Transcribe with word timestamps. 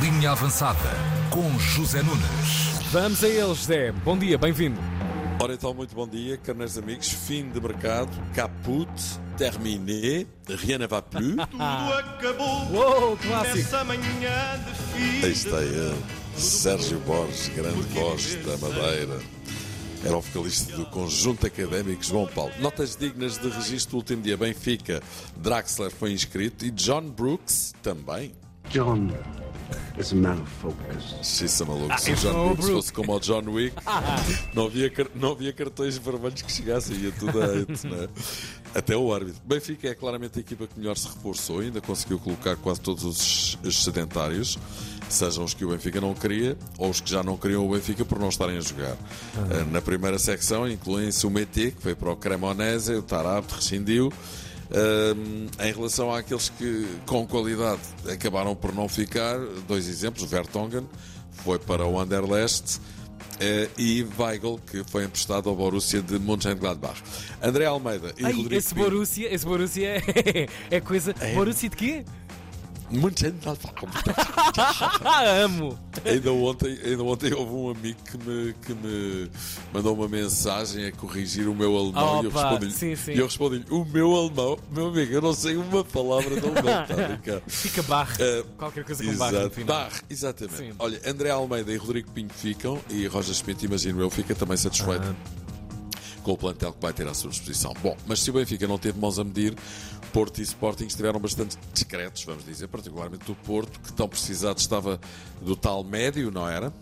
Linha 0.00 0.30
Avançada 0.30 0.78
com 1.28 1.58
José 1.58 2.02
Nunes. 2.02 2.80
Vamos 2.90 3.22
a 3.22 3.28
eles, 3.28 3.58
José. 3.58 3.92
Bom 3.92 4.16
dia, 4.16 4.38
bem-vindo. 4.38 4.80
Ora 5.38 5.52
então, 5.52 5.74
muito 5.74 5.94
bom 5.94 6.08
dia, 6.08 6.38
carneiros 6.38 6.78
amigos. 6.78 7.08
Fim 7.08 7.50
de 7.50 7.60
mercado, 7.60 8.10
caput, 8.32 8.88
terminé, 9.36 10.26
rien 10.48 10.78
ne 10.78 10.86
va 10.86 11.02
plus. 11.02 11.36
Tudo 11.50 11.62
acabou 11.62 12.72
Uou, 12.72 13.16
clássico. 13.18 13.56
nessa 13.58 13.84
manhã 13.84 14.58
de 14.64 14.74
fim 14.94 15.26
Aí 15.26 15.32
está 15.32 15.60
ele, 15.60 16.02
Sérgio 16.34 16.98
Borges, 17.00 17.48
grande 17.48 17.82
voz 17.82 18.36
da 18.36 18.56
Madeira. 18.56 19.20
Era 20.02 20.16
o 20.16 20.22
vocalista 20.22 20.74
do 20.76 20.86
Conjunto 20.86 21.46
Académico 21.46 22.02
João 22.02 22.26
Paulo. 22.26 22.52
Notas 22.58 22.96
dignas 22.96 23.36
de 23.36 23.50
registro, 23.50 23.98
último 23.98 24.22
dia 24.22 24.36
Benfica. 24.38 25.02
Draxler 25.36 25.90
foi 25.90 26.12
inscrito 26.12 26.64
e 26.64 26.70
John 26.70 27.10
Brooks 27.10 27.74
também. 27.82 28.34
John 28.70 29.08
is 29.98 30.12
a 30.12 30.16
man 30.16 30.34
of 30.40 30.50
focus. 30.60 31.14
Xissa 31.22 31.64
maluco, 31.64 31.98
se 32.00 32.12
o 32.12 32.16
John 32.16 32.48
Brooks. 32.54 32.68
fosse 32.70 32.92
como 32.92 33.14
o 33.14 33.20
John 33.20 33.42
Wick, 33.50 33.76
não 34.54 34.66
havia, 34.66 34.92
não 35.14 35.32
havia 35.32 35.52
cartões 35.52 35.96
vermelhos 35.98 36.42
que 36.42 36.50
chegassem, 36.52 36.96
ia 36.96 37.12
tudo 37.12 37.40
a 37.42 37.46
hate, 37.46 37.86
não 37.86 38.02
é? 38.02 38.08
Até 38.74 38.96
o 38.96 39.12
árbitro. 39.14 39.40
Benfica 39.44 39.88
é 39.88 39.94
claramente 39.94 40.38
a 40.38 40.40
equipa 40.40 40.66
que 40.66 40.78
melhor 40.78 40.96
se 40.96 41.06
reforçou, 41.06 41.60
ainda 41.60 41.80
conseguiu 41.80 42.18
colocar 42.18 42.56
quase 42.56 42.80
todos 42.80 43.04
os 43.04 43.58
os 43.64 43.82
sedentários, 43.84 44.58
sejam 45.08 45.44
os 45.44 45.54
que 45.54 45.64
o 45.64 45.70
Benfica 45.70 46.00
não 46.00 46.12
queria 46.12 46.56
ou 46.76 46.90
os 46.90 47.00
que 47.00 47.08
já 47.10 47.22
não 47.22 47.36
queriam 47.36 47.64
o 47.66 47.70
Benfica 47.72 48.04
por 48.04 48.18
não 48.18 48.28
estarem 48.28 48.58
a 48.58 48.60
jogar. 48.60 48.96
Eh, 49.50 49.64
Na 49.70 49.80
primeira 49.80 50.18
secção 50.18 50.68
incluem-se 50.68 51.26
o 51.26 51.30
Mété, 51.30 51.70
que 51.70 51.80
foi 51.80 51.94
para 51.94 52.10
o 52.10 52.16
Cremonese, 52.16 52.94
o 52.94 53.02
Tarab 53.02 53.46
rescindiu. 53.54 54.12
Em 55.60 55.72
relação 55.72 56.12
àqueles 56.12 56.48
que 56.48 56.86
com 57.06 57.26
qualidade 57.26 57.82
acabaram 58.10 58.54
por 58.56 58.74
não 58.74 58.88
ficar, 58.88 59.38
dois 59.68 59.88
exemplos: 59.88 60.30
Vertonghen 60.30 60.88
foi 61.32 61.58
para 61.58 61.86
o 61.86 61.98
Anderlecht 62.00 62.80
eh, 63.40 63.68
e 63.76 64.06
Weigl, 64.18 64.58
que 64.70 64.84
foi 64.84 65.04
emprestado 65.04 65.48
ao 65.48 65.56
Borussia 65.56 66.00
de 66.00 66.18
Mönchengladbach. 66.18 67.02
André 67.42 67.66
Almeida 67.66 68.14
e 68.16 68.24
Ai, 68.24 68.32
Rodrigo 68.32 68.54
esse 68.54 68.74
Pinto. 68.74 68.90
Borussia, 68.90 69.34
esse 69.34 69.44
Borussia 69.44 69.88
é, 69.88 70.48
é 70.76 70.80
coisa. 70.80 71.14
Borussia 71.34 71.68
de 71.68 71.76
quê? 71.76 72.04
Mönchengladbach. 72.90 73.74
Ah, 75.04 75.24
amo! 75.44 75.78
ainda, 76.04 76.32
ontem, 76.32 76.78
ainda 76.84 77.02
ontem 77.02 77.32
houve 77.34 77.52
um 77.52 77.70
amigo 77.70 77.98
que 78.10 78.18
me, 78.18 78.54
que 78.64 78.74
me 78.74 79.30
mandou 79.72 79.94
uma 79.94 80.08
mensagem 80.08 80.86
a 80.86 80.92
corrigir 80.92 81.48
o 81.48 81.54
meu 81.54 81.76
alemão 81.76 82.22
e 82.22 82.26
eu 82.26 82.30
respondi-lhe. 82.30 83.14
E 83.14 83.18
eu 83.18 83.26
respondi-lhe: 83.26 83.64
O 83.70 83.84
meu 83.84 84.14
alemão, 84.14 84.58
meu 84.70 84.88
amigo, 84.88 85.12
eu 85.12 85.20
não 85.22 85.32
sei 85.34 85.56
uma 85.56 85.84
palavra 85.84 86.40
de 86.40 86.46
alemão, 86.46 86.84
brincar. 86.86 87.40
Fica 87.48 87.82
barra. 87.82 88.14
Eh, 88.20 88.44
Qualquer 88.56 88.84
coisa 88.84 89.04
com 89.04 89.14
barra 89.16 89.40
no 89.44 89.50
final. 89.50 89.66
Barre, 89.76 90.00
exatamente. 90.08 90.56
Sim. 90.56 90.72
Olha, 90.78 91.00
André 91.06 91.30
Almeida 91.30 91.72
e 91.72 91.76
Rodrigo 91.76 92.10
Pinto 92.12 92.34
ficam 92.34 92.80
e 92.90 93.06
Roger 93.06 93.34
Schmidt, 93.34 93.64
imagino 93.64 94.00
eu, 94.00 94.10
fica 94.10 94.34
também 94.34 94.56
satisfeito 94.56 95.02
Ah. 95.04 95.43
Com 96.24 96.32
o 96.32 96.38
plantel 96.38 96.72
que 96.72 96.80
vai 96.80 96.92
ter 96.92 97.06
à 97.06 97.14
sua 97.14 97.30
disposição. 97.30 97.72
Bom, 97.82 97.96
mas 98.06 98.20
se 98.20 98.30
o 98.30 98.32
Benfica 98.32 98.66
não 98.66 98.78
teve 98.78 98.98
mãos 98.98 99.18
a 99.18 99.24
medir, 99.24 99.54
Porto 100.12 100.40
e 100.40 100.42
Sporting 100.42 100.86
estiveram 100.86 101.20
bastante 101.20 101.56
discretos, 101.72 102.24
vamos 102.24 102.44
dizer, 102.44 102.66
particularmente 102.66 103.30
o 103.30 103.34
Porto, 103.34 103.78
que 103.78 103.92
tão 103.92 104.08
precisado 104.08 104.58
estava 104.58 104.98
do 105.40 105.54
tal 105.54 105.84
médio, 105.84 106.30
não 106.30 106.48
era? 106.48 106.72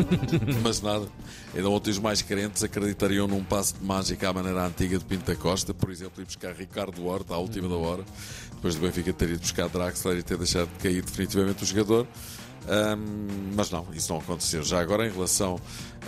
Mas 0.62 0.80
nada. 0.80 1.06
Ainda 1.54 1.68
ontem 1.68 1.90
os 1.90 1.98
mais 1.98 2.22
crentes 2.22 2.62
acreditariam 2.62 3.26
num 3.28 3.42
passo 3.44 3.74
de 3.74 3.84
mágica 3.84 4.28
à 4.28 4.32
maneira 4.32 4.66
antiga 4.66 4.98
de 4.98 5.04
Pinto 5.04 5.24
da 5.24 5.36
Costa, 5.36 5.74
por 5.74 5.90
exemplo, 5.90 6.22
ir 6.22 6.26
buscar 6.26 6.52
Ricardo 6.54 7.04
Horta 7.04 7.34
à 7.34 7.38
última 7.38 7.68
da 7.68 7.76
hora, 7.76 8.02
depois 8.52 8.74
do 8.74 8.80
Benfica 8.80 9.12
ter 9.12 9.30
ido 9.30 9.40
buscar 9.40 9.68
Draxler 9.68 10.18
e 10.18 10.22
ter 10.22 10.38
deixado 10.38 10.68
de 10.68 10.78
cair 10.78 11.02
definitivamente 11.02 11.62
o 11.62 11.66
jogador. 11.66 12.06
Ahm, 12.68 13.52
mas 13.54 13.70
não, 13.70 13.86
isso 13.92 14.12
não 14.12 14.20
aconteceu. 14.20 14.62
Já 14.62 14.80
agora, 14.80 15.06
em 15.06 15.10
relação 15.10 15.58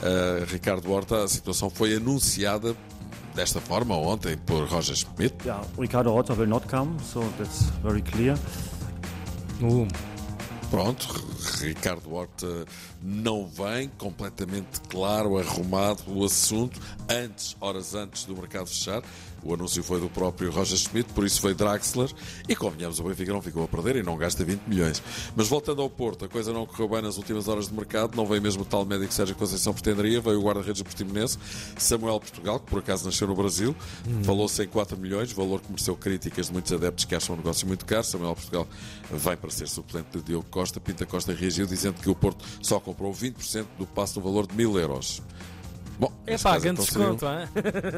a 0.02 0.44
Ricardo 0.44 0.90
Horta, 0.90 1.24
a 1.24 1.28
situação 1.28 1.68
foi 1.68 1.96
anunciada 1.96 2.76
desta 3.34 3.60
forma 3.60 3.96
ontem 3.96 4.36
por 4.36 4.66
Roger 4.68 4.94
Schmidt. 4.94 5.34
Yeah, 5.44 5.66
Ricardo 5.78 6.12
Horta 6.12 6.34
will 6.34 6.48
not 6.48 6.66
come, 6.68 6.96
so 7.00 7.20
that's 7.38 7.70
very 7.82 8.02
clear. 8.02 8.38
Um. 9.60 9.88
Pronto, 10.74 11.06
Ricardo 11.60 12.12
Horta 12.12 12.66
não 13.00 13.46
vem, 13.46 13.88
completamente 13.96 14.80
claro, 14.88 15.38
arrumado 15.38 16.02
o 16.08 16.24
assunto, 16.24 16.80
antes, 17.08 17.56
horas 17.60 17.94
antes 17.94 18.24
do 18.24 18.34
mercado 18.34 18.66
fechar. 18.66 19.00
O 19.44 19.52
anúncio 19.52 19.82
foi 19.82 20.00
do 20.00 20.08
próprio 20.08 20.50
Roger 20.50 20.78
Schmidt, 20.78 21.12
por 21.12 21.24
isso 21.24 21.40
foi 21.40 21.54
Draxler. 21.54 22.10
E 22.48 22.56
convenhamos, 22.56 22.98
o 22.98 23.02
Benfica 23.02 23.32
não 23.32 23.42
ficou 23.42 23.64
a 23.64 23.68
perder 23.68 23.96
e 23.96 24.02
não 24.02 24.16
gasta 24.16 24.42
20 24.42 24.62
milhões. 24.66 25.02
Mas 25.36 25.48
voltando 25.48 25.82
ao 25.82 25.90
Porto, 25.90 26.24
a 26.24 26.28
coisa 26.28 26.52
não 26.52 26.64
correu 26.64 26.88
bem 26.88 27.02
nas 27.02 27.18
últimas 27.18 27.46
horas 27.46 27.68
de 27.68 27.74
mercado. 27.74 28.16
Não 28.16 28.24
veio 28.26 28.40
mesmo 28.40 28.62
o 28.62 28.64
tal 28.64 28.84
médico 28.86 29.12
Sérgio 29.12 29.36
Conceição 29.36 29.74
pretenderia. 29.74 30.20
Veio 30.20 30.40
o 30.40 30.42
guarda-redes 30.42 30.82
Portimonense, 30.82 31.38
Samuel 31.76 32.18
Portugal, 32.20 32.58
que 32.58 32.70
por 32.70 32.78
acaso 32.78 33.04
nasceu 33.04 33.28
no 33.28 33.34
Brasil. 33.34 33.76
Falou-se 34.22 34.62
em 34.62 34.66
4 34.66 34.96
milhões, 34.96 35.30
valor 35.32 35.60
que 35.60 35.68
mereceu 35.70 35.94
críticas 35.94 36.46
de 36.46 36.52
muitos 36.52 36.72
adeptos 36.72 37.04
que 37.04 37.14
acham 37.14 37.34
o 37.34 37.36
negócio 37.36 37.66
muito 37.66 37.84
caro. 37.84 38.04
Samuel 38.04 38.34
Portugal 38.34 38.66
vem 39.10 39.36
para 39.36 39.50
ser 39.50 39.68
suplente 39.68 40.08
de 40.14 40.22
Diogo 40.22 40.46
Costa. 40.50 40.80
Pinta 40.80 41.04
Costa 41.04 41.34
reagiu 41.34 41.66
dizendo 41.66 42.00
que 42.00 42.08
o 42.08 42.14
Porto 42.14 42.44
só 42.62 42.80
comprou 42.80 43.12
20% 43.12 43.66
do 43.78 43.86
passe 43.86 44.16
no 44.16 44.22
valor 44.22 44.46
de 44.46 44.54
1000 44.56 44.78
euros. 44.78 45.22
Bom, 45.98 46.12
É 46.26 46.36
pá, 46.36 46.58
grande 46.58 46.80
então, 46.82 46.84
seriam- 46.92 47.14
desconto, 47.14 47.26
hein? 47.26 47.48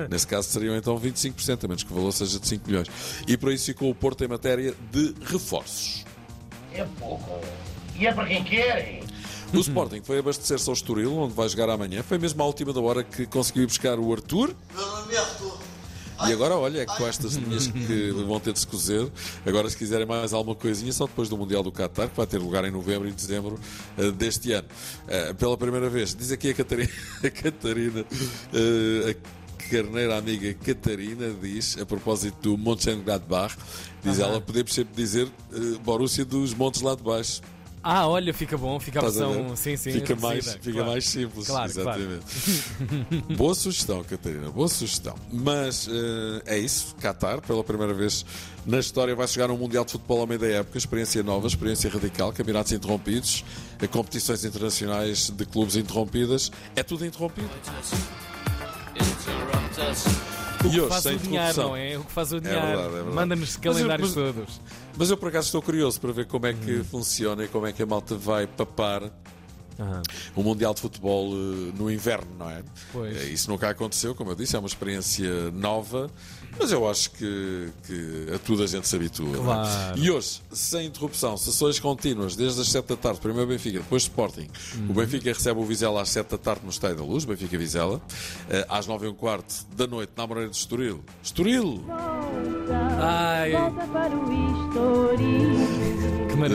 Nesse 0.10 0.26
caso 0.26 0.48
seriam 0.48 0.76
então 0.76 0.98
25%, 0.98 1.64
a 1.64 1.68
menos 1.68 1.82
que 1.82 1.92
o 1.92 1.96
valor 1.96 2.12
seja 2.12 2.38
de 2.38 2.46
5 2.46 2.66
milhões. 2.68 2.88
E 3.26 3.36
por 3.36 3.50
isso 3.52 3.66
ficou 3.66 3.90
o 3.90 3.94
Porto 3.94 4.22
em 4.24 4.28
matéria 4.28 4.74
de 4.92 5.14
reforços. 5.24 6.04
É 6.74 6.84
pouco. 6.98 7.40
E 7.98 8.06
é 8.06 8.12
para 8.12 8.26
quem 8.26 8.44
quer. 8.44 9.00
O 9.54 9.58
Sporting 9.60 10.02
foi 10.02 10.18
abastecer-se 10.18 10.68
ao 10.68 10.74
Estoril, 10.74 11.16
onde 11.16 11.32
vai 11.32 11.48
jogar 11.48 11.70
amanhã. 11.70 12.02
Foi 12.02 12.18
mesmo 12.18 12.42
à 12.42 12.46
última 12.46 12.72
da 12.72 12.80
hora 12.80 13.02
que 13.04 13.24
conseguiu 13.26 13.62
ir 13.62 13.66
buscar 13.66 13.98
o 13.98 14.12
Arthur. 14.12 14.54
E 16.28 16.32
agora, 16.32 16.56
olha, 16.56 16.80
é 16.80 16.86
com 16.86 17.06
estas 17.06 17.34
linhas 17.34 17.66
que 17.68 18.10
vão 18.26 18.40
ter 18.40 18.52
de 18.52 18.60
se 18.60 18.66
cozer. 18.66 19.10
Agora, 19.44 19.68
se 19.70 19.76
quiserem 19.76 20.06
mais 20.06 20.32
alguma 20.32 20.56
coisinha, 20.56 20.92
só 20.92 21.06
depois 21.06 21.28
do 21.28 21.36
Mundial 21.36 21.62
do 21.62 21.70
Qatar, 21.70 22.08
que 22.08 22.16
vai 22.16 22.26
ter 22.26 22.38
lugar 22.38 22.64
em 22.64 22.70
novembro 22.70 23.08
e 23.08 23.12
dezembro 23.12 23.58
eh, 23.96 24.10
deste 24.10 24.52
ano. 24.52 24.66
Eh, 25.08 25.32
pela 25.34 25.56
primeira 25.56 25.88
vez, 25.88 26.14
diz 26.14 26.32
aqui 26.32 26.50
a 26.50 26.54
Catarina, 26.54 26.90
a 27.22 27.30
Catarina 27.30 28.04
eh, 28.52 29.10
a 29.10 29.68
carneira 29.68 30.16
amiga 30.16 30.54
Catarina 30.54 31.34
diz, 31.40 31.76
a 31.78 31.84
propósito 31.84 32.36
do 32.40 32.58
Mönchengladbach, 32.58 33.56
diz 34.02 34.18
ela, 34.18 34.40
podemos 34.40 34.72
sempre 34.72 34.94
dizer 34.94 35.28
eh, 35.52 35.78
Borussia 35.84 36.24
dos 36.24 36.54
Montes 36.54 36.80
lá 36.82 36.94
de 36.94 37.02
baixo. 37.02 37.42
Ah, 37.88 38.08
olha, 38.08 38.34
fica 38.34 38.58
bom, 38.58 38.80
fica 38.80 38.98
a 38.98 39.02
versão. 39.02 39.50
ver? 39.50 39.56
Sim, 39.56 39.76
sim. 39.76 39.92
fica 39.92 40.08
reduzida, 40.08 40.26
mais, 40.26 40.52
fica 40.54 40.72
claro. 40.72 40.90
mais 40.90 41.08
simples. 41.08 41.46
Claro, 41.46 41.72
claro. 41.72 42.00
exatamente. 42.00 43.22
boa 43.36 43.54
sugestão, 43.54 44.02
Catarina, 44.02 44.50
boa 44.50 44.66
sugestão. 44.66 45.14
Mas 45.32 45.88
eh, 45.88 46.42
é 46.46 46.58
isso, 46.58 46.96
Qatar, 47.00 47.40
pela 47.42 47.62
primeira 47.62 47.94
vez 47.94 48.26
na 48.66 48.80
história, 48.80 49.14
vai 49.14 49.28
chegar 49.28 49.52
um 49.52 49.56
Mundial 49.56 49.84
de 49.84 49.92
Futebol 49.92 50.20
ao 50.20 50.26
meio 50.26 50.40
da 50.40 50.48
época, 50.48 50.76
experiência 50.76 51.22
nova, 51.22 51.46
experiência 51.46 51.88
radical, 51.88 52.32
campeonatos 52.32 52.72
interrompidos, 52.72 53.44
eh, 53.80 53.86
competições 53.86 54.44
internacionais 54.44 55.30
de 55.30 55.46
clubes 55.46 55.76
interrompidas, 55.76 56.50
é 56.74 56.82
tudo 56.82 57.06
interrompido. 57.06 57.48
O 60.64 60.70
que 60.70 60.88
faz 60.88 61.06
o 61.06 61.16
dinheiro, 61.16 61.56
não 61.62 61.76
é? 61.76 61.96
O 61.98 62.04
que 62.04 62.12
faz 62.12 62.32
o 62.32 62.40
dinheiro. 62.40 62.66
verdade, 62.66 62.86
é 62.88 62.90
verdade. 62.90 63.14
Manda-nos 63.14 63.56
Mas 63.56 63.64
eu- 63.66 63.72
calendários 63.72 64.14
mas- 64.16 64.34
todos. 64.34 64.60
Mas 64.96 65.10
eu 65.10 65.16
por 65.16 65.28
acaso 65.28 65.46
estou 65.46 65.62
curioso 65.62 66.00
para 66.00 66.12
ver 66.12 66.26
como 66.26 66.46
é 66.46 66.52
Hum. 66.52 66.56
que 66.64 66.84
funciona 66.84 67.44
e 67.44 67.48
como 67.48 67.66
é 67.66 67.72
que 67.72 67.82
a 67.82 67.86
malta 67.86 68.14
vai 68.16 68.46
papar 68.46 69.02
Aham. 69.78 70.02
o 70.34 70.42
Mundial 70.42 70.72
de 70.74 70.80
Futebol 70.80 71.32
eh, 71.32 71.72
no 71.78 71.90
inverno, 71.90 72.28
não 72.38 72.50
é? 72.50 72.62
Pois. 72.92 73.16
Eh, 73.16 73.24
Isso 73.30 73.50
nunca 73.50 73.68
aconteceu, 73.68 74.14
como 74.14 74.30
eu 74.30 74.34
disse, 74.34 74.56
é 74.56 74.58
uma 74.58 74.68
experiência 74.68 75.50
nova, 75.52 76.10
mas 76.58 76.72
eu 76.72 76.88
acho 76.88 77.10
que, 77.10 77.68
que 77.86 78.26
a 78.34 78.38
tudo 78.38 78.62
a 78.62 78.66
gente 78.66 78.88
se 78.88 78.96
habitua. 78.96 79.36
é? 79.36 79.40
Claro. 79.42 79.98
E 79.98 80.10
hoje, 80.10 80.40
sem 80.52 80.86
interrupção, 80.86 81.36
sessões 81.36 81.78
contínuas, 81.78 82.34
desde 82.36 82.60
as 82.60 82.68
7 82.70 82.86
da 82.86 82.96
tarde, 82.96 83.20
primeiro 83.20 83.48
Benfica, 83.48 83.78
depois 83.80 84.04
Sporting. 84.04 84.48
Uhum. 84.76 84.86
O 84.90 84.94
Benfica 84.94 85.32
recebe 85.32 85.60
o 85.60 85.64
Vizela 85.64 86.00
às 86.02 86.08
7 86.08 86.30
da 86.30 86.38
tarde 86.38 86.60
no 86.64 86.70
Estádio 86.70 86.96
da 86.96 87.04
Luz, 87.04 87.24
Benfica 87.24 87.56
Vizela. 87.58 88.00
Eh, 88.48 88.64
Às 88.68 88.86
9 88.86 89.06
e 89.06 89.08
um 89.10 89.14
quarto 89.14 89.66
da 89.76 89.86
noite, 89.86 90.12
na 90.16 90.26
Moreira 90.26 90.50
de 90.50 90.56
Estoril. 90.56 91.04
Estoril! 91.22 91.84
Ai, 92.98 93.52
Volta 93.52 93.86
para 93.88 94.16
o 94.16 94.22
Estoril. 94.32 95.75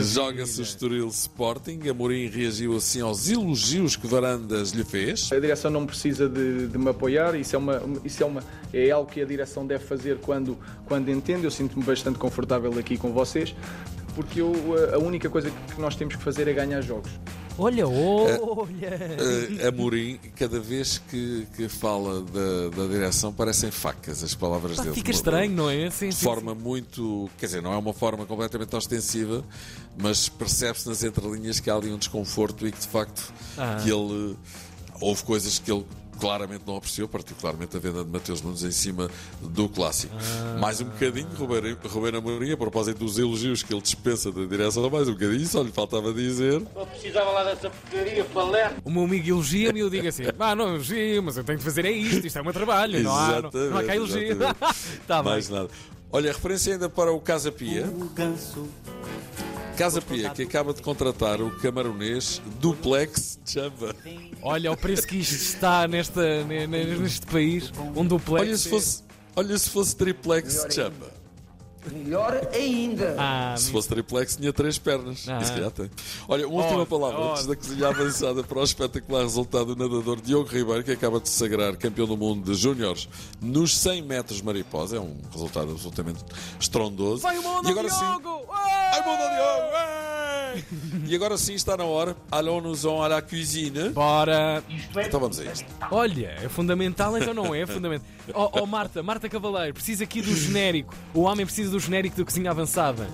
Joga-se 0.00 0.60
o 0.60 0.62
Estoril 0.62 1.08
Sporting. 1.08 1.80
Amorim 1.88 2.28
reagiu 2.28 2.76
assim 2.76 3.00
aos 3.00 3.28
elogios 3.28 3.96
que 3.96 4.06
Varandas 4.06 4.70
lhe 4.70 4.84
fez. 4.84 5.30
A 5.32 5.40
direção 5.40 5.70
não 5.70 5.84
precisa 5.84 6.28
de, 6.28 6.68
de 6.68 6.78
me 6.78 6.90
apoiar, 6.90 7.34
isso, 7.34 7.56
é, 7.56 7.58
uma, 7.58 7.82
isso 8.04 8.22
é, 8.22 8.26
uma, 8.26 8.44
é 8.72 8.90
algo 8.90 9.10
que 9.10 9.20
a 9.20 9.24
direção 9.24 9.66
deve 9.66 9.84
fazer 9.84 10.18
quando, 10.18 10.56
quando 10.86 11.10
entende. 11.10 11.44
Eu 11.44 11.50
sinto-me 11.50 11.84
bastante 11.84 12.18
confortável 12.18 12.72
aqui 12.78 12.96
com 12.96 13.12
vocês, 13.12 13.54
porque 14.14 14.40
eu, 14.40 14.52
a 14.94 14.98
única 14.98 15.28
coisa 15.28 15.50
que 15.50 15.80
nós 15.80 15.96
temos 15.96 16.14
que 16.14 16.22
fazer 16.22 16.46
é 16.46 16.52
ganhar 16.52 16.80
jogos. 16.80 17.10
Olha, 17.62 17.86
olha. 17.88 18.40
Uh, 18.42 19.68
Amorim, 19.68 20.18
cada 20.36 20.58
vez 20.60 20.98
que, 21.10 21.46
que 21.56 21.68
fala 21.68 22.20
da, 22.22 22.68
da 22.76 22.86
direção, 22.92 23.32
parecem 23.32 23.70
facas 23.70 24.22
as 24.22 24.34
palavras 24.34 24.76
Pá, 24.76 24.82
dele. 24.84 24.94
fica 24.94 25.10
estranho, 25.10 25.52
não 25.52 25.70
é? 25.70 25.90
Sim, 25.90 26.08
De 26.08 26.14
sim, 26.14 26.24
forma 26.24 26.54
muito. 26.54 27.30
Quer 27.38 27.46
dizer, 27.46 27.62
não 27.62 27.72
é 27.72 27.76
uma 27.76 27.92
forma 27.92 28.26
completamente 28.26 28.74
ostensiva, 28.74 29.44
mas 29.96 30.28
percebe-se 30.28 30.88
nas 30.88 31.02
entrelinhas 31.04 31.60
que 31.60 31.70
há 31.70 31.74
ali 31.74 31.92
um 31.92 31.98
desconforto 31.98 32.66
e 32.66 32.72
que 32.72 32.80
de 32.80 32.88
facto 32.88 33.32
Ah. 33.56 33.78
que 33.82 33.90
ele. 33.90 34.36
Houve 35.00 35.24
coisas 35.24 35.58
que 35.58 35.72
ele 35.72 35.84
claramente 36.18 36.62
não 36.66 36.76
apreciou, 36.76 37.08
particularmente 37.08 37.76
a 37.76 37.80
venda 37.80 38.04
de 38.04 38.10
Mateus 38.10 38.42
Nunes 38.42 38.62
em 38.62 38.70
cima 38.70 39.10
do 39.40 39.68
clássico. 39.68 40.14
Ah. 40.16 40.58
Mais 40.58 40.80
um 40.80 40.84
bocadinho, 40.84 41.28
Ruben, 41.36 41.76
Ruben 41.84 42.16
Amorim, 42.16 42.52
a 42.52 42.56
propósito 42.56 42.98
dos 42.98 43.18
elogios 43.18 43.62
que 43.62 43.72
ele 43.72 43.82
dispensa 43.82 44.30
da 44.30 44.44
direção, 44.44 44.88
mais 44.90 45.08
um 45.08 45.12
bocadinho, 45.12 45.46
só 45.46 45.62
lhe 45.62 45.72
faltava 45.72 46.12
dizer. 46.12 46.62
Eu 46.74 46.86
precisava 46.86 47.30
lá 47.30 47.44
dessa 47.44 47.70
porcaria 47.70 48.24
para 48.24 48.44
ler. 48.44 48.72
O 48.84 48.90
meu 48.90 49.04
amigo 49.04 49.28
elogia-me 49.28 49.80
e 49.80 49.82
eu 49.82 49.90
digo 49.90 50.08
assim: 50.08 50.24
ah, 50.38 50.54
não 50.54 50.74
elogio, 50.74 51.22
mas 51.22 51.36
eu 51.36 51.44
tenho 51.44 51.58
de 51.58 51.64
fazer 51.64 51.84
é 51.84 51.90
isto, 51.90 52.26
isto 52.26 52.38
é 52.38 52.40
o 52.40 52.44
meu 52.44 52.52
trabalho, 52.52 53.02
não 53.02 53.14
há, 53.14 53.42
não, 53.42 53.50
não 53.50 53.78
há 53.78 53.84
cá 53.84 53.96
elogio. 53.96 54.38
tá 55.06 55.22
bem. 55.22 55.32
Mais 55.32 55.48
nada. 55.48 55.68
Olha, 56.14 56.30
referência 56.30 56.74
ainda 56.74 56.90
para 56.90 57.10
o 57.10 57.18
Casa 57.18 57.50
Pia. 57.50 57.90
Casa 59.82 60.00
Pia, 60.00 60.30
que 60.30 60.42
acaba 60.42 60.72
de 60.72 60.80
contratar 60.80 61.40
o 61.42 61.50
camaronês 61.58 62.40
Duplex 62.60 63.40
Chamba. 63.44 63.94
Olha 64.40 64.70
o 64.70 64.76
preço 64.76 65.06
que 65.08 65.16
isto 65.16 65.34
está 65.34 65.88
nesta, 65.88 66.44
ne- 66.44 66.66
ne- 66.68 66.84
neste 66.98 67.26
país, 67.26 67.72
um 67.96 68.06
duplex. 68.06 68.42
Olha 68.46 68.56
se 68.56 68.68
fosse, 68.68 69.02
olha 69.34 69.58
se 69.58 69.68
fosse 69.70 69.96
Triplex 69.96 70.66
Chamba. 70.70 71.10
Melhor 71.90 72.48
ainda. 72.52 73.16
Ah, 73.18 73.54
Se 73.56 73.70
fosse 73.70 73.88
triplex, 73.88 74.36
tinha 74.36 74.52
três 74.52 74.78
pernas. 74.78 75.26
Ah. 75.28 75.42
Se 75.42 75.52
calhar 75.52 75.70
tem. 75.70 75.90
Olha, 76.28 76.46
uma 76.46 76.62
última 76.62 76.86
palavra 76.86 77.18
olha. 77.18 77.30
antes 77.32 77.46
da 77.46 77.56
cozinha 77.56 77.88
avançada 77.88 78.44
para 78.44 78.58
o 78.58 78.62
espetacular 78.62 79.22
resultado 79.22 79.74
do 79.74 79.88
nadador 79.88 80.20
Diogo 80.20 80.48
Ribeiro, 80.48 80.84
que 80.84 80.92
acaba 80.92 81.18
de 81.18 81.28
se 81.28 81.36
sagrar 81.36 81.76
campeão 81.76 82.06
do 82.06 82.16
mundo 82.16 82.44
de 82.52 82.56
júniores 82.58 83.08
nos 83.40 83.76
100 83.76 84.02
metros 84.02 84.40
mariposa. 84.42 84.96
É 84.96 85.00
um 85.00 85.16
resultado 85.32 85.72
absolutamente 85.72 86.24
estrondoso. 86.60 87.22
Vai 87.22 87.36
o 87.38 87.42
mundo, 87.42 87.68
e 87.68 87.72
agora 87.72 87.88
sim. 87.90 87.98
Diogo! 87.98 88.46
Ai, 88.52 89.00
mundo, 89.04 89.18
Diogo! 89.34 89.72
Ei! 90.54 90.91
E 91.12 91.14
agora 91.14 91.36
sim 91.36 91.52
está 91.52 91.76
na 91.76 91.84
hora. 91.84 92.16
Allons-nous 92.30 92.86
à 92.86 93.06
la 93.06 93.20
cuisine. 93.20 93.90
Bora! 93.90 94.64
Então 94.96 95.20
vamos 95.20 95.38
a 95.38 95.44
isto. 95.44 95.66
Olha, 95.90 96.38
é 96.42 96.48
fundamental, 96.48 97.18
então 97.18 97.34
não 97.34 97.54
é? 97.54 97.60
É 97.60 97.66
fundamental. 97.66 98.06
Oh, 98.34 98.48
oh, 98.62 98.66
Marta, 98.66 99.02
Marta 99.02 99.28
Cavaleiro, 99.28 99.74
precisa 99.74 100.04
aqui 100.04 100.22
do 100.22 100.34
genérico. 100.34 100.94
O 101.12 101.22
homem 101.22 101.44
precisa 101.44 101.70
do 101.72 101.78
genérico 101.78 102.16
da 102.16 102.24
cozinha 102.24 102.50
avançada. 102.50 103.06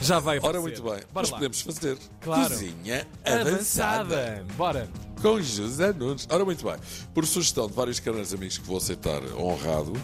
Já 0.00 0.20
vai 0.20 0.36
Ora, 0.38 0.58
aparecer. 0.58 0.60
muito 0.60 0.82
bem. 0.82 0.92
Bora 0.92 1.06
Mas 1.14 1.30
lá. 1.30 1.36
podemos 1.38 1.60
fazer 1.62 1.98
Claro. 2.20 2.48
cozinha 2.50 3.06
avançada. 3.24 3.50
Avançada. 3.50 4.46
Bora. 4.56 4.88
com 5.20 5.40
José 5.42 5.92
Nunes. 5.92 6.28
Ora, 6.30 6.44
muito 6.44 6.64
bem. 6.64 6.76
Por 7.12 7.26
sugestão 7.26 7.66
de 7.66 7.72
vários 7.72 7.98
canais 7.98 8.32
amigos 8.32 8.58
que 8.58 8.66
vou 8.66 8.76
aceitar 8.76 9.20
honrado, 9.36 9.94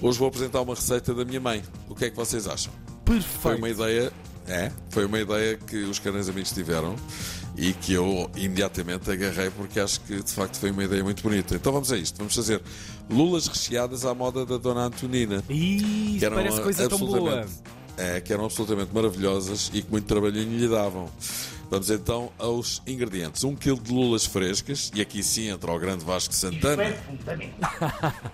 hoje 0.00 0.16
vou 0.18 0.28
apresentar 0.28 0.60
uma 0.60 0.74
receita 0.76 1.12
da 1.12 1.24
minha 1.24 1.40
mãe. 1.40 1.60
O 1.88 1.94
que 1.94 2.04
é 2.04 2.10
que 2.10 2.16
vocês 2.16 2.46
acham? 2.46 2.72
Foi 3.04 3.16
Perfeito. 3.16 3.58
uma 3.58 3.68
ideia. 3.68 4.12
É, 4.46 4.70
foi 4.90 5.06
uma 5.06 5.18
ideia 5.18 5.56
que 5.56 5.76
os 5.84 5.98
canais 5.98 6.28
amigos 6.28 6.52
tiveram 6.52 6.96
e 7.56 7.72
que 7.72 7.94
eu 7.94 8.30
imediatamente 8.36 9.10
agarrei 9.10 9.50
porque 9.50 9.80
acho 9.80 10.00
que 10.02 10.22
de 10.22 10.32
facto 10.32 10.58
foi 10.58 10.70
uma 10.70 10.84
ideia 10.84 11.02
muito 11.02 11.22
bonita. 11.22 11.54
Então 11.54 11.72
vamos 11.72 11.90
a 11.90 11.96
isto, 11.96 12.18
vamos 12.18 12.34
fazer 12.34 12.60
lulas 13.08 13.46
recheadas 13.46 14.04
à 14.04 14.14
moda 14.14 14.44
da 14.44 14.58
Dona 14.58 14.86
Antonina. 14.86 15.42
Que 16.18 16.24
eram 16.24 16.36
parece 16.36 16.60
coisa 16.60 16.88
tão 16.88 16.98
boa. 16.98 17.46
É, 17.96 18.20
que 18.20 18.32
eram 18.32 18.44
absolutamente 18.44 18.92
maravilhosas 18.92 19.70
e 19.72 19.80
que 19.80 19.90
muito 19.90 20.06
trabalhinho 20.06 20.58
lhe 20.58 20.68
davam. 20.68 21.08
Vamos 21.74 21.90
então 21.90 22.30
aos 22.38 22.80
ingredientes. 22.86 23.42
1 23.42 23.48
um 23.48 23.56
kg 23.56 23.74
de 23.82 23.92
lulas 23.92 24.24
frescas, 24.24 24.92
e 24.94 25.00
aqui 25.00 25.24
sim 25.24 25.48
entra 25.48 25.72
o 25.72 25.76
grande 25.76 26.04
Vasco 26.04 26.32
Santana. 26.32 26.84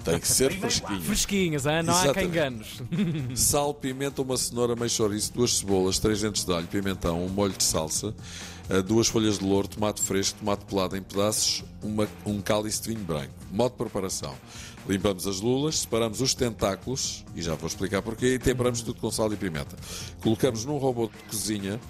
Tem 0.05 0.21
que 0.21 0.29
ser 0.29 0.53
fresquinho. 0.61 1.01
Fresquinhas, 1.01 1.65
hein? 1.65 1.83
não 1.83 1.95
há 1.97 2.03
Exatamente. 2.05 2.29
enganos. 2.31 2.83
Sal, 3.35 3.73
pimenta, 3.73 4.21
uma 4.21 4.37
cenoura, 4.37 4.77
meio 4.77 4.91
chouriço, 4.91 5.33
duas 5.33 5.57
cebolas, 5.57 5.99
três 5.99 6.21
dentes 6.21 6.45
de 6.45 6.53
alho, 6.53 6.67
pimentão, 6.67 7.25
um 7.25 7.31
molho 7.31 7.55
de 7.55 7.65
salsa, 7.65 8.15
eh, 8.69 8.83
duas 8.83 9.09
folhas 9.09 9.39
de 9.39 9.45
louro, 9.47 9.69
tomate 9.69 10.03
fresco, 10.03 10.39
tomate 10.41 10.67
pelado 10.67 10.95
em 10.99 11.03
pedaços, 11.03 11.65
uma- 11.83 12.09
um 12.27 12.43
cálice 12.43 12.83
de 12.83 12.89
vinho 12.91 13.07
branco. 13.07 13.33
Modo 13.51 13.73
de 13.73 13.79
preparação. 13.79 14.35
Limpamos 14.87 15.27
as 15.27 15.41
lulas, 15.41 15.79
separamos 15.79 16.21
os 16.21 16.35
tentáculos, 16.35 17.25
e 17.35 17.41
já 17.41 17.55
vou 17.55 17.69
explicar 17.69 18.03
porquê, 18.03 18.35
e 18.35 18.39
temperamos 18.39 18.83
tudo 18.83 19.01
com 19.01 19.11
sal 19.11 19.33
e 19.33 19.37
pimenta. 19.37 19.77
Colocamos 20.23 20.67
num 20.67 20.77
robô 20.77 21.07
de 21.07 21.17
cozinha 21.31 21.81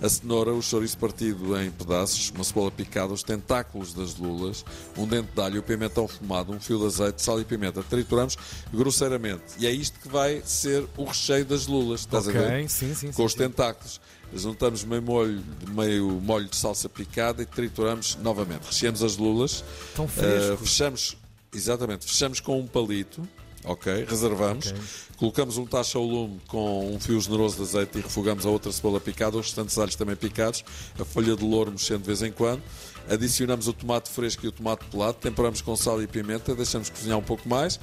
a 0.00 0.08
cenoura, 0.08 0.52
o 0.52 0.62
chouriço 0.62 0.96
partido 0.98 1.58
em 1.60 1.70
pedaços, 1.70 2.30
uma 2.30 2.44
cebola 2.44 2.70
picada, 2.70 3.12
os 3.12 3.22
tentáculos 3.22 3.92
das 3.92 4.16
lulas, 4.16 4.64
um 4.96 5.06
dente 5.06 5.28
de 5.34 5.40
alho, 5.40 5.60
o 5.60 5.62
pimentão 5.62 6.06
fumado, 6.06 6.52
um 6.52 6.60
fio 6.60 6.78
de 6.78 6.86
azeite, 6.86 7.22
sal 7.22 7.40
e 7.40 7.44
pimenta. 7.44 7.82
Trituramos 7.82 8.36
grosseiramente. 8.72 9.42
E 9.58 9.66
é 9.66 9.70
isto 9.70 9.98
que 10.00 10.08
vai 10.08 10.42
ser 10.44 10.86
o 10.96 11.04
recheio 11.04 11.44
das 11.44 11.66
lulas. 11.66 12.00
Estás 12.00 12.28
a 12.28 12.32
ver? 12.32 12.68
sim, 12.68 12.94
sim. 12.94 13.06
Com 13.08 13.12
sim, 13.14 13.24
os 13.24 13.32
sim. 13.32 13.38
tentáculos. 13.38 14.00
Juntamos 14.32 14.84
meio 14.84 15.00
molho, 15.02 15.42
meio 15.68 16.08
molho 16.20 16.46
de 16.48 16.56
salsa 16.56 16.88
picada 16.88 17.42
e 17.42 17.46
trituramos 17.46 18.16
novamente. 18.22 18.66
Recheamos 18.66 19.02
as 19.02 19.16
lulas. 19.16 19.64
Tão 19.96 20.04
Uh, 20.04 20.08
fresco. 20.08 20.56
fechamos, 20.58 21.16
exatamente, 21.54 22.04
fechamos 22.06 22.38
com 22.38 22.60
um 22.60 22.66
palito, 22.66 23.26
ok? 23.68 24.04
Reservamos. 24.08 24.68
Ok. 24.68 24.80
Colocamos 25.16 25.58
um 25.58 25.66
tacho 25.66 25.98
ao 25.98 26.04
lume 26.04 26.40
com 26.46 26.94
um 26.94 27.00
fio 27.00 27.20
generoso 27.20 27.56
de 27.56 27.62
azeite 27.62 27.98
e 27.98 28.00
refogamos 28.00 28.46
a 28.46 28.50
outra 28.50 28.70
cebola 28.70 29.00
picada, 29.00 29.36
os 29.36 29.46
restantes 29.46 29.76
alhos 29.78 29.96
também 29.96 30.14
picados, 30.14 30.64
a 30.98 31.04
folha 31.04 31.34
de 31.34 31.44
louro 31.44 31.72
mexendo 31.72 32.02
de 32.02 32.06
vez 32.06 32.22
em 32.22 32.30
quando. 32.30 32.62
Adicionamos 33.10 33.66
o 33.66 33.72
tomate 33.72 34.10
fresco 34.10 34.44
e 34.44 34.48
o 34.48 34.52
tomate 34.52 34.84
pelado, 34.84 35.14
temperamos 35.14 35.60
com 35.60 35.74
sal 35.74 36.02
e 36.02 36.06
pimenta, 36.06 36.54
deixamos 36.54 36.90
cozinhar 36.90 37.18
um 37.18 37.22
pouco 37.22 37.48
mais. 37.48 37.80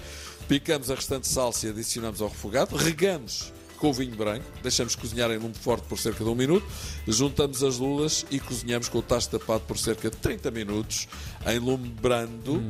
Picamos 0.47 0.91
a 0.91 0.95
restante 0.95 1.27
salsa 1.27 1.67
e 1.67 1.69
adicionamos 1.71 2.21
ao 2.21 2.29
refogado. 2.29 2.75
Regamos 2.75 3.51
com 3.75 3.91
vinho 3.93 4.15
branco, 4.15 4.45
deixamos 4.61 4.95
cozinhar 4.95 5.31
em 5.31 5.37
lume 5.37 5.53
forte 5.53 5.83
por 5.87 5.97
cerca 5.97 6.23
de 6.23 6.29
um 6.29 6.35
minuto, 6.35 6.65
juntamos 7.07 7.63
as 7.63 7.77
lulas 7.77 8.25
e 8.31 8.39
cozinhamos 8.39 8.89
com 8.89 8.99
o 8.99 9.01
tacho 9.01 9.29
tapado 9.29 9.63
por 9.67 9.77
cerca 9.77 10.09
de 10.09 10.17
30 10.17 10.51
minutos 10.51 11.07
em 11.45 11.59
lume 11.59 11.89
brando 11.89 12.63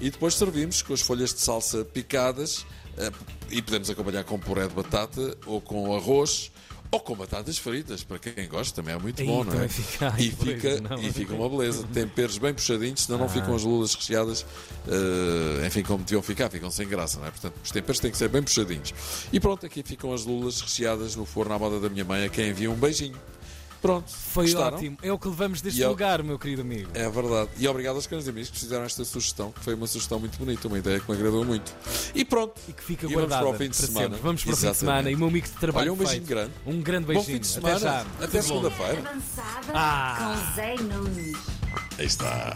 e 0.00 0.10
depois 0.10 0.34
servimos 0.34 0.82
com 0.82 0.94
as 0.94 1.00
folhas 1.00 1.32
de 1.34 1.40
salsa 1.40 1.84
picadas 1.84 2.64
eh, 2.96 3.10
e 3.50 3.62
podemos 3.62 3.90
acompanhar 3.90 4.24
com 4.24 4.38
puré 4.38 4.66
de 4.66 4.74
batata 4.74 5.36
ou 5.46 5.60
com 5.60 5.94
arroz 5.94 6.50
ou 6.92 7.00
com 7.00 7.16
batatas 7.16 7.56
fritas, 7.56 8.04
para 8.04 8.18
quem 8.18 8.46
gosta 8.46 8.76
também 8.76 8.94
é 8.94 8.98
muito 8.98 9.20
Aí 9.22 9.26
bom, 9.26 9.42
não 9.42 9.60
é? 9.62 9.66
fica- 9.66 10.14
E 10.18 10.30
fica, 10.30 10.80
não. 10.82 10.96
Ah. 10.96 11.00
e 11.00 11.10
fica 11.10 11.34
uma 11.34 11.48
beleza. 11.48 11.84
Temperos 11.92 12.36
bem 12.38 12.52
puxadinhos, 12.52 13.00
senão 13.04 13.18
não 13.18 13.28
ficam 13.30 13.54
as 13.56 13.62
lulas 13.62 13.94
recheadas, 13.94 14.44
eh, 14.86 15.66
enfim, 15.66 15.82
como 15.82 16.04
deviam 16.04 16.20
ficar, 16.22 16.50
ficam 16.50 16.70
sem 16.70 16.86
graça, 16.86 17.18
não 17.18 17.26
é? 17.26 17.30
Portanto, 17.30 17.54
os 17.64 17.70
temperos 17.70 17.98
têm 17.98 18.10
que 18.10 18.16
ser 18.18 18.28
bem 18.28 18.42
puxadinhos. 18.42 18.92
E 19.32 19.40
pronto, 19.40 19.64
aqui 19.64 19.82
ficam 19.82 20.12
as 20.12 20.24
lulas 20.26 20.60
recheadas 20.60 21.16
no 21.16 21.24
forno 21.24 21.54
à 21.54 21.58
moda 21.58 21.80
da 21.80 21.88
minha 21.88 22.04
mãe, 22.04 22.24
a 22.24 22.28
quem 22.28 22.50
envia 22.50 22.70
um 22.70 22.74
beijinho. 22.76 23.16
Pronto, 23.82 24.08
Foi 24.10 24.44
gostaram? 24.44 24.76
ótimo. 24.76 24.96
É 25.02 25.12
o 25.12 25.18
que 25.18 25.26
levamos 25.28 25.60
deste 25.60 25.80
E 25.80 25.82
eu- 25.82 25.88
lugar, 25.90 26.22
meu 26.22 26.38
querido 26.38 26.62
amigo. 26.62 26.88
É 26.94 27.10
verdade. 27.10 27.50
E 27.58 27.66
obrigado 27.66 27.96
aos 27.96 28.06
caros 28.06 28.28
amigos 28.28 28.48
que 28.48 28.60
fizeram 28.60 28.84
esta 28.84 29.04
sugestão, 29.04 29.50
que 29.50 29.58
foi 29.60 29.74
uma 29.74 29.88
sugestão 29.88 30.20
muito 30.20 30.38
bonita, 30.38 30.68
uma 30.68 30.78
ideia 30.78 31.00
que 31.00 31.10
me 31.10 31.16
agradou 31.16 31.44
muito. 31.44 31.74
E 32.14 32.24
pronto. 32.24 32.54
E 32.68 32.72
que 32.72 32.82
fica 32.82 33.06
E 33.06 33.08
vamos 33.12 33.28
guardada 33.28 33.42
para 33.44 33.54
o 33.54 33.58
fim 33.58 33.68
de 33.68 33.76
para 33.76 33.86
semana. 33.88 34.06
sempre. 34.06 34.22
Vamos 34.22 34.44
para 34.44 34.52
o 34.52 34.56
fim 34.56 34.70
de 34.70 34.76
semana 34.76 35.10
e 35.10 35.14
o 35.14 35.18
meu 35.18 35.28
amigo 35.28 35.46
de 35.48 35.52
trabalho 35.54 35.82
Olha, 35.84 35.92
um 35.92 35.96
beijinho 35.96 36.18
feito. 36.20 36.28
grande. 36.28 36.52
Um 36.64 36.80
grande 36.80 37.06
Bom 37.06 37.12
beijinho. 37.14 37.34
fim 37.36 37.40
de 37.40 37.46
semana. 37.48 37.74
Até 37.76 37.84
já. 37.84 38.06
Até 38.24 38.38
bom. 38.40 38.46
segunda-feira. 38.46 39.02
Ah. 39.74 40.16
com 40.54 40.54
Zé 40.54 40.74
Nunes. 40.76 41.36
Aí 41.98 42.06
está. 42.06 42.50